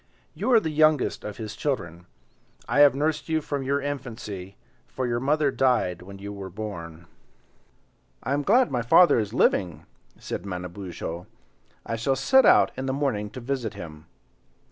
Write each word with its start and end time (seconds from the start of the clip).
You 0.33 0.51
are 0.53 0.59
the 0.59 0.71
youngest 0.71 1.23
of 1.23 1.37
his 1.37 1.55
children. 1.55 2.07
I 2.67 2.79
have 2.79 2.95
nursed 2.95 3.29
you 3.29 3.39
from 3.39 3.61
your 3.61 3.79
infancy, 3.79 4.57
for 4.87 5.05
your 5.05 5.19
mother 5.19 5.51
died 5.51 6.01
when 6.01 6.17
you 6.17 6.33
were 6.33 6.49
born." 6.49 7.05
"I 8.23 8.33
am 8.33 8.41
glad 8.41 8.71
my 8.71 8.81
father 8.81 9.19
is 9.19 9.31
living," 9.31 9.85
said 10.17 10.43
Manabozho, 10.43 11.27
"I 11.85 11.97
shall 11.97 12.15
set 12.15 12.47
out 12.47 12.71
in 12.75 12.87
the 12.87 12.93
morning 12.93 13.29
to 13.29 13.39
visit 13.39 13.75
him." 13.75 14.07